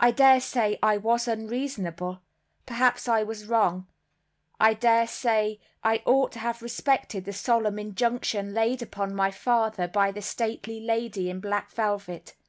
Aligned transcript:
I 0.00 0.10
dare 0.10 0.40
say 0.40 0.80
I 0.82 0.96
was 0.96 1.28
unreasonable, 1.28 2.22
perhaps 2.66 3.06
I 3.06 3.22
was 3.22 3.46
wrong; 3.46 3.86
I 4.58 4.74
dare 4.74 5.06
say 5.06 5.60
I 5.84 6.02
ought 6.06 6.32
to 6.32 6.38
have 6.40 6.60
respected 6.60 7.24
the 7.24 7.32
solemn 7.32 7.78
injunction 7.78 8.52
laid 8.52 8.82
upon 8.82 9.14
my 9.14 9.30
father 9.30 9.86
by 9.86 10.10
the 10.10 10.22
stately 10.22 10.80
lady 10.80 11.30
in 11.30 11.38
black 11.38 11.70
velvet. 11.70 12.34